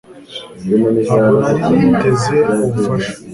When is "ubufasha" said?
2.53-3.13